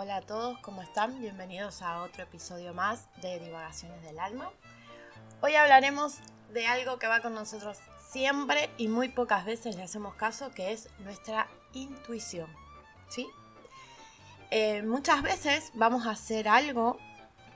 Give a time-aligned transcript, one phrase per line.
[0.00, 1.18] Hola a todos, ¿cómo están?
[1.18, 4.48] Bienvenidos a otro episodio más de Divagaciones del Alma.
[5.40, 6.18] Hoy hablaremos
[6.52, 10.70] de algo que va con nosotros siempre y muy pocas veces le hacemos caso, que
[10.70, 12.46] es nuestra intuición.
[13.08, 13.26] ¿Sí?
[14.52, 16.96] Eh, muchas veces vamos a hacer algo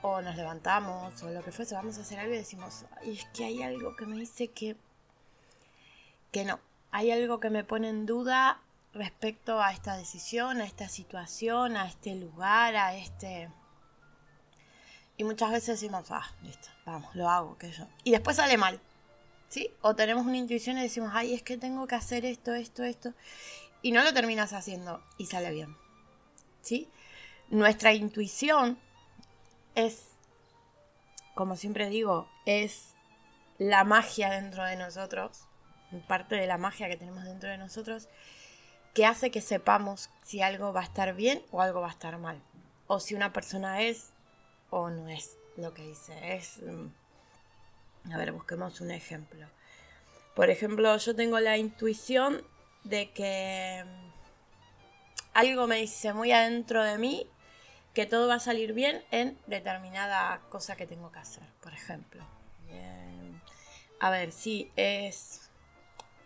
[0.01, 3.45] o nos levantamos o lo que fuese, vamos a hacer algo y decimos, es que
[3.45, 4.75] hay algo que me dice que,
[6.33, 6.59] que no,
[6.91, 8.59] hay algo que me pone en duda
[8.93, 13.49] respecto a esta decisión, a esta situación, a este lugar, a este...
[15.17, 17.87] Y muchas veces decimos, ah, listo, vamos, lo hago, que yo.
[18.03, 18.79] Y después sale mal,
[19.49, 19.69] ¿sí?
[19.81, 23.13] O tenemos una intuición y decimos, ay, es que tengo que hacer esto, esto, esto.
[23.81, 25.75] Y no lo terminas haciendo y sale bien,
[26.61, 26.89] ¿sí?
[27.49, 28.79] Nuestra intuición
[29.75, 30.07] es,
[31.35, 32.95] como siempre digo, es
[33.59, 35.45] la magia dentro de nosotros,
[36.07, 38.09] parte de la magia que tenemos dentro de nosotros
[38.93, 42.17] que hace que sepamos si algo va a estar bien o algo va a estar
[42.17, 42.41] mal.
[42.87, 44.11] O si una persona es
[44.69, 46.35] o no es lo que dice.
[46.35, 46.59] Es.
[46.61, 49.47] Mm, a ver, busquemos un ejemplo.
[50.35, 52.43] Por ejemplo, yo tengo la intuición
[52.83, 54.11] de que mm,
[55.33, 57.27] algo me dice muy adentro de mí
[57.93, 62.23] que todo va a salir bien en determinada cosa que tengo que hacer, por ejemplo.
[63.99, 65.42] A ver, si es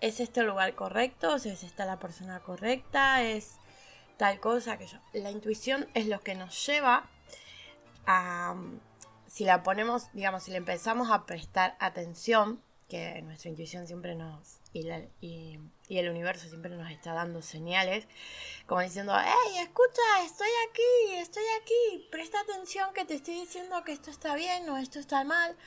[0.02, 1.36] ¿es este el lugar correcto?
[1.36, 3.24] ¿Es esta la persona correcta?
[3.24, 3.56] ¿Es
[4.18, 4.98] tal cosa que yo?
[5.14, 7.10] La intuición es lo que nos lleva
[8.06, 8.56] a,
[9.28, 14.60] si la ponemos, digamos, si le empezamos a prestar atención, que nuestra intuición siempre nos,
[14.72, 14.88] y,
[15.20, 15.60] y,
[15.90, 18.08] el universo siempre nos está dando señales,
[18.66, 23.92] como diciendo, hey, escucha, estoy aquí, estoy aquí, presta atención que te estoy diciendo que
[23.92, 25.58] esto está bien o esto está mal.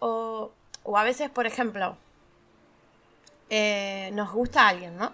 [0.00, 0.52] O,
[0.84, 1.98] o a veces, por ejemplo,
[3.50, 5.12] eh, nos gusta alguien, ¿no?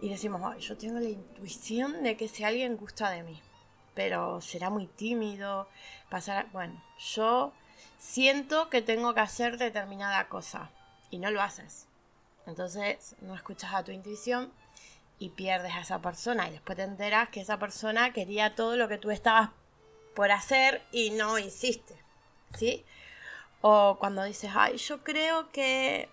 [0.00, 3.40] Y decimos, Ay, yo tengo la intuición de que si alguien gusta de mí,
[3.94, 5.68] pero será muy tímido,
[6.10, 6.48] pasará...
[6.52, 7.52] Bueno, yo
[7.98, 10.70] siento que tengo que hacer determinada cosa
[11.10, 11.86] y no lo haces.
[12.46, 14.52] Entonces no escuchas a tu intuición
[15.18, 18.88] y pierdes a esa persona y después te enteras que esa persona quería todo lo
[18.88, 19.50] que tú estabas
[20.16, 21.94] por hacer y no hiciste,
[22.58, 22.84] ¿sí?
[23.60, 26.08] O cuando dices, ay, yo creo que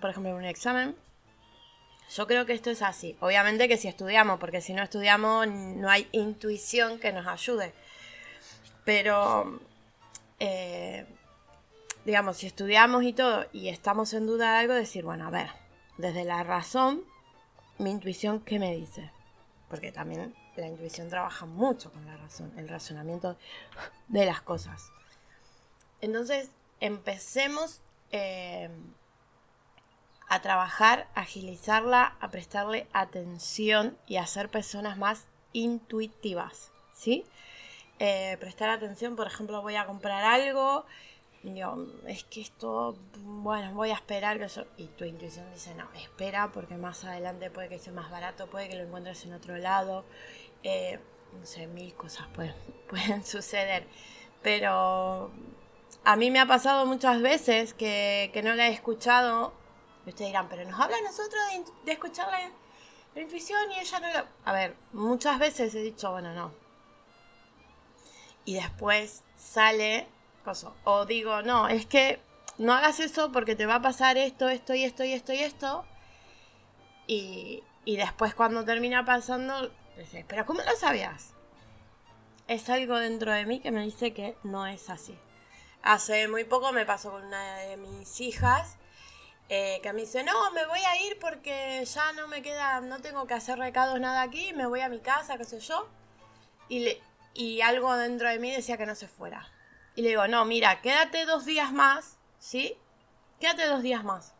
[0.00, 0.96] por ejemplo, en un examen.
[2.14, 3.16] Yo creo que esto es así.
[3.20, 7.72] Obviamente que si estudiamos, porque si no estudiamos no hay intuición que nos ayude.
[8.84, 9.60] Pero,
[10.38, 11.04] eh,
[12.04, 15.50] digamos, si estudiamos y todo y estamos en duda de algo, decir, bueno, a ver,
[15.98, 17.02] desde la razón,
[17.78, 19.10] mi intuición, ¿qué me dice?
[19.68, 23.36] Porque también la intuición trabaja mucho con la razón, el razonamiento
[24.08, 24.90] de las cosas.
[26.00, 27.80] Entonces, empecemos
[28.12, 28.70] eh,
[30.28, 37.24] a trabajar, agilizarla, a prestarle atención y a ser personas más intuitivas, ¿sí?
[37.98, 40.84] Eh, prestar atención, por ejemplo, voy a comprar algo,
[41.42, 45.88] digo, es que esto, bueno, voy a esperar que eso, y tu intuición dice, no,
[45.94, 49.56] espera porque más adelante puede que sea más barato, puede que lo encuentres en otro
[49.56, 50.04] lado,
[50.62, 50.98] eh,
[51.38, 52.54] no sé, mil cosas pueden,
[52.88, 53.86] pueden suceder,
[54.42, 55.30] pero
[56.04, 59.54] a mí me ha pasado muchas veces que, que no la he escuchado
[60.06, 61.42] y ustedes dirán, pero nos habla a nosotros
[61.84, 64.26] de, escuchar la, intuición y ella no lo...
[64.44, 66.52] A ver, muchas veces he dicho, bueno, no.
[68.44, 70.06] Y después sale
[70.44, 70.70] cosa.
[70.84, 72.20] O digo, no, es que
[72.56, 75.38] no hagas eso porque te va a pasar esto, esto y esto y esto y
[75.38, 75.84] esto.
[77.08, 81.32] Y, y después cuando termina pasando, dices, pero ¿cómo lo sabías?
[82.46, 85.18] Es algo dentro de mí que me dice que no es así.
[85.82, 88.76] Hace muy poco me pasó con una de mis hijas
[89.48, 93.00] eh, que me dice, no, me voy a ir porque ya no me queda, no
[93.00, 95.88] tengo que hacer recados nada aquí, me voy a mi casa, qué sé yo.
[96.68, 97.02] Y, le,
[97.32, 99.48] y algo dentro de mí decía que no se fuera.
[99.94, 102.76] Y le digo, no, mira, quédate dos días más, ¿sí?
[103.40, 104.34] Quédate dos días más.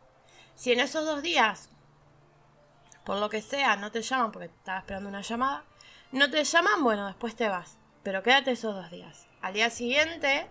[0.55, 1.69] Si en esos dos días,
[3.05, 5.63] por lo que sea, no te llaman porque estaba esperando una llamada,
[6.11, 7.77] no te llaman, bueno, después te vas.
[8.03, 9.27] Pero quédate esos dos días.
[9.41, 10.47] Al día siguiente,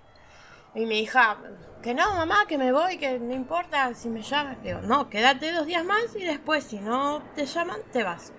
[0.76, 1.38] y mi hija,
[1.82, 4.62] que no, mamá, que me voy, que no importa si me llaman.
[4.62, 8.32] Digo, no, quédate dos días más y después, si no te llaman, te vas.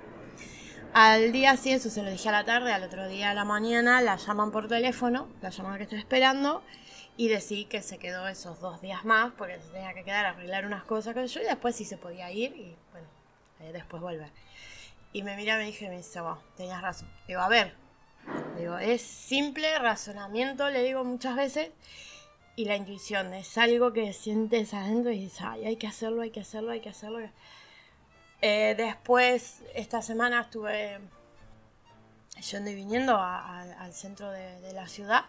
[0.94, 3.44] Al día sí, eso se lo dije a la tarde, al otro día a la
[3.44, 6.64] mañana la llaman por teléfono, la llamada que estoy esperando,
[7.18, 10.30] y decí que se quedó esos dos días más, porque se tenía que quedar a
[10.30, 13.08] arreglar unas cosas que yo, y después sí se podía ir, y bueno,
[13.62, 14.32] eh, después volver.
[15.12, 17.10] Y me mira, me dije, me dice, wow, tenías razón.
[17.28, 17.74] Digo, a ver,
[18.58, 21.72] digo, es simple razonamiento, le digo muchas veces,
[22.58, 26.32] y la intuición es algo que sientes adentro y dices, ay, hay que hacerlo, hay
[26.32, 27.20] que hacerlo, hay que hacerlo.
[28.42, 31.00] Eh, después, esta semana estuve
[32.52, 35.26] yendo y viniendo al centro de, la ciudad.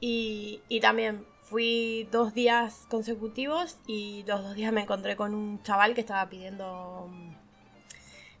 [0.00, 5.60] Y, y, también fui dos días consecutivos y los dos días me encontré con un
[5.64, 7.10] chaval que estaba pidiendo,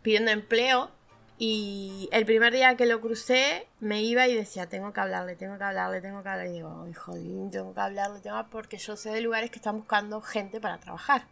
[0.02, 0.92] pidiendo empleo
[1.38, 5.58] y el primer día que lo crucé, me iba y decía, tengo que hablarle, tengo
[5.58, 6.50] que hablarle, tengo que hablarle.
[6.52, 8.50] Y digo, ay, jodín, tengo que hablarle, tengo que...
[8.50, 11.26] porque yo sé de lugares que están buscando gente para trabajar.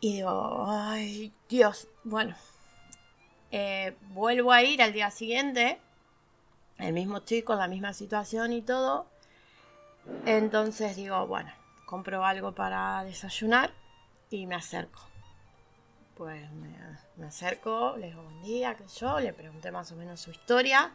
[0.00, 2.34] Y digo, ay, Dios, bueno.
[3.52, 5.78] Eh, vuelvo a ir al día siguiente,
[6.78, 9.06] el mismo chico, la misma situación y todo.
[10.26, 11.52] Entonces digo, bueno,
[11.86, 13.72] compro algo para desayunar
[14.28, 15.13] y me acerco
[16.16, 20.30] pues me, acerco, le digo buen día, que yo, le pregunté más o menos su
[20.30, 20.92] historia.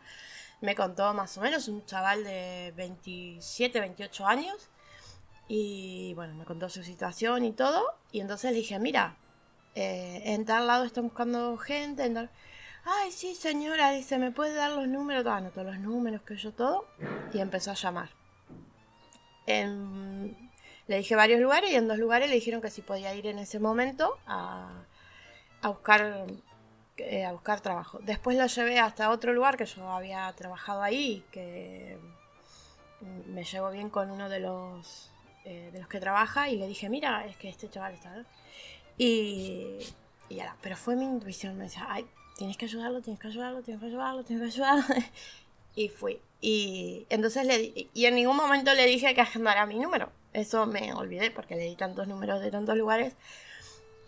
[0.61, 4.69] Me contó más o menos un chaval de 27, 28 años.
[5.47, 7.85] Y bueno, me contó su situación y todo.
[8.11, 9.15] Y entonces le dije, mira,
[9.75, 12.05] eh, en tal lado están buscando gente.
[12.05, 12.29] En tal...
[12.85, 15.25] Ay, sí, señora, dice, ¿me puede dar los números?
[15.25, 16.87] Anotó los números, que yo todo.
[17.33, 18.09] Y empezó a llamar.
[20.87, 23.39] Le dije varios lugares y en dos lugares le dijeron que si podía ir en
[23.39, 24.83] ese momento a,
[25.61, 26.25] a buscar
[26.97, 27.99] eh, a buscar trabajo.
[28.03, 31.97] Después lo llevé hasta otro lugar que yo había trabajado ahí, que
[33.27, 35.09] me llevo bien con uno de los
[35.45, 38.25] eh, de los que trabaja y le dije, mira, es que este chaval está...
[38.97, 39.77] Y,
[40.27, 42.05] y ya, pero fue mi intuición, me decía, ay,
[42.37, 44.83] tienes que ayudarlo, tienes que ayudarlo, tienes que ayudarlo, tienes que ayudarlo.
[45.75, 46.21] y fui.
[46.41, 50.11] Y entonces le y en ningún momento le dije que agendara mi número.
[50.33, 53.15] Eso me olvidé porque le di tantos números de tantos lugares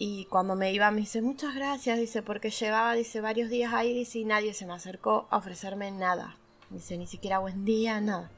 [0.03, 3.93] y cuando me iba me dice, muchas gracias, dice, porque llevaba, dice, varios días ahí,
[3.93, 6.37] dice, y nadie se me acercó a ofrecerme nada.
[6.71, 8.31] Dice, ni siquiera buen día, nada.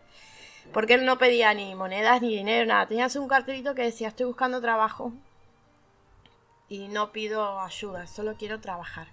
[0.74, 2.88] Porque él no pedía ni monedas ni dinero, nada.
[2.88, 5.14] Tenía un cartelito que decía, estoy buscando trabajo
[6.68, 9.08] y no pido ayuda, solo quiero trabajar.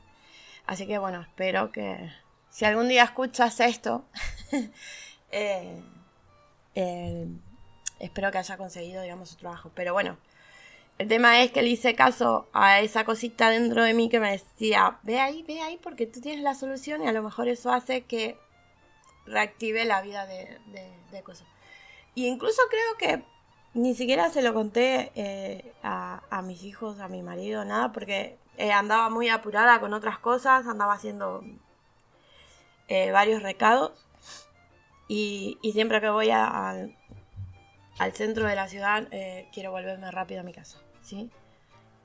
[0.66, 2.10] Así que bueno, espero que
[2.48, 4.06] si algún día escuchas esto,
[5.30, 5.80] eh,
[6.74, 7.28] eh,
[8.00, 9.70] espero que haya conseguido, digamos, su trabajo.
[9.72, 10.18] Pero bueno,
[11.00, 14.32] el tema es que le hice caso a esa cosita dentro de mí que me
[14.32, 17.72] decía, ve ahí, ve ahí, porque tú tienes la solución y a lo mejor eso
[17.72, 18.36] hace que
[19.24, 21.48] reactive la vida de, cosas.
[22.14, 23.24] Y incluso creo que
[23.72, 28.70] ni siquiera se lo conté eh, a, mis hijos, a mi marido, nada, porque eh,
[28.70, 31.42] andaba muy apurada con otras cosas, andaba haciendo
[32.88, 34.06] eh, varios recados.
[35.08, 36.92] Y, siempre que voy al
[38.12, 39.08] centro de la ciudad,
[39.50, 40.78] quiero volverme rápido a mi casa.
[41.02, 41.30] ¿Sí?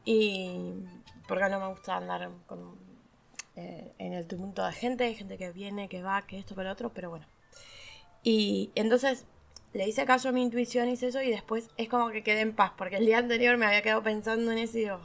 [0.03, 0.73] Y
[1.27, 2.29] porque no me gusta andar
[3.55, 6.71] eh, en el tumulto de gente, gente que viene, que va, que esto, que lo
[6.71, 7.25] otro, pero bueno.
[8.23, 9.25] Y entonces
[9.75, 12.55] le hice caso a mi intuición, hice eso y después es como que quedé en
[12.55, 15.01] paz, porque el día anterior me había quedado pensando en eso y digo,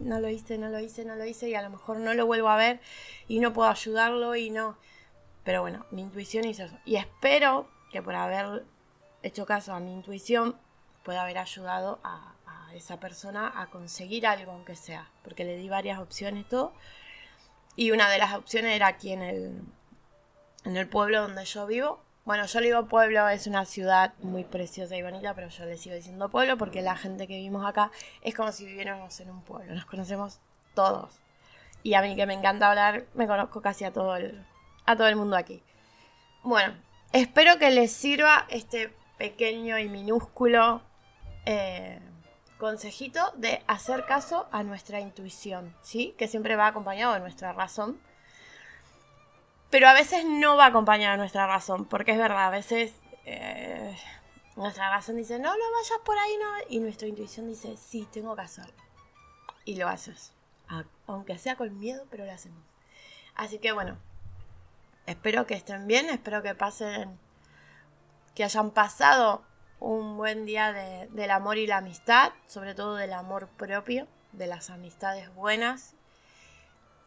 [0.00, 2.26] no lo hice, no lo hice, no lo hice y a lo mejor no lo
[2.26, 2.80] vuelvo a ver
[3.28, 4.76] y no puedo ayudarlo y no.
[5.42, 6.76] Pero bueno, mi intuición hizo eso.
[6.84, 8.66] Y espero que por haber
[9.22, 10.54] hecho caso a mi intuición
[11.02, 12.34] pueda haber ayudado a,
[12.74, 16.72] esa persona a conseguir algo, aunque sea, porque le di varias opciones, todo.
[17.76, 19.62] Y una de las opciones era aquí en el,
[20.64, 22.00] en el pueblo donde yo vivo.
[22.24, 25.76] Bueno, yo le digo pueblo, es una ciudad muy preciosa y bonita, pero yo le
[25.76, 27.90] sigo diciendo pueblo porque la gente que vivimos acá
[28.22, 30.40] es como si viviéramos en un pueblo, nos conocemos
[30.74, 31.20] todos.
[31.82, 34.44] Y a mí que me encanta hablar, me conozco casi a todo el,
[34.84, 35.62] a todo el mundo aquí.
[36.42, 36.74] Bueno,
[37.12, 40.82] espero que les sirva este pequeño y minúsculo
[41.46, 42.00] eh,
[42.60, 46.14] consejito de hacer caso a nuestra intuición, ¿sí?
[46.16, 48.00] Que siempre va acompañado de nuestra razón.
[49.70, 52.92] Pero a veces no va acompañado de nuestra razón, porque es verdad, a veces
[53.24, 53.96] eh,
[54.54, 56.50] nuestra razón dice, no, no vayas por ahí, no.
[56.68, 58.74] Y nuestra intuición dice, sí, tengo que hacerlo.
[59.64, 60.32] Y lo haces.
[61.08, 62.62] Aunque sea con miedo, pero lo hacemos.
[63.34, 63.98] Así que bueno,
[65.06, 67.18] espero que estén bien, espero que pasen,
[68.34, 69.42] que hayan pasado
[69.80, 74.70] un buen día del amor y la amistad, sobre todo del amor propio, de las
[74.70, 75.94] amistades buenas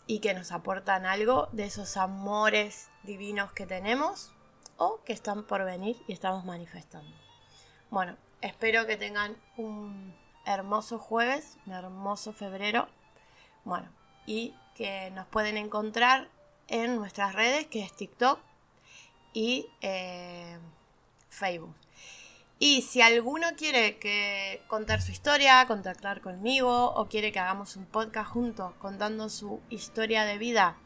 [0.07, 4.31] y que nos aportan algo de esos amores divinos que tenemos
[4.77, 7.15] o que están por venir y estamos manifestando.
[7.89, 10.15] Bueno, espero que tengan un
[10.45, 12.89] hermoso jueves, un hermoso febrero.
[13.63, 13.87] Bueno,
[14.25, 16.29] y que nos pueden encontrar
[16.67, 18.39] en nuestras redes, que es TikTok
[19.31, 20.57] y eh,
[21.29, 21.75] Facebook.
[22.65, 27.85] Y si alguno quiere que contar su historia, contactar conmigo o quiere que hagamos un
[27.85, 30.77] podcast juntos contando su historia de vida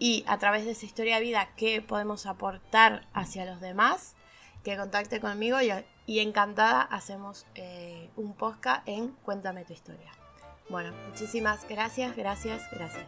[0.00, 4.16] y a través de esa historia de vida qué podemos aportar hacia los demás,
[4.64, 10.10] que contacte conmigo y, encantada hacemos eh, un podcast en Cuéntame tu historia.
[10.68, 13.06] Bueno, muchísimas gracias, gracias, gracias.